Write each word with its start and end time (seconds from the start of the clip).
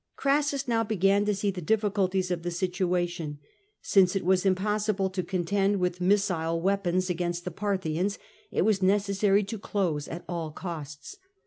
Crassus 0.15 0.67
now 0.67 0.83
began 0.83 1.25
to 1.25 1.35
see 1.35 1.51
the 1.51 1.61
difficulties 1.61 2.31
of 2.31 2.41
the 2.41 2.49
situa 2.49 3.07
tion. 3.07 3.37
Since 3.83 4.15
it 4.15 4.25
was 4.25 4.47
impossible 4.47 5.11
to 5.11 5.21
contend 5.21 5.79
with 5.79 6.01
missile 6.01 6.59
weapons 6.59 7.07
against 7.07 7.45
the 7.45 7.51
Parthians, 7.51 8.17
it 8.49 8.63
was 8.63 8.81
necessary 8.81 9.43
to 9.43 9.59
close 9.59 10.07
at 10.07 10.25
all 10.27 10.49
costs. 10.49 11.17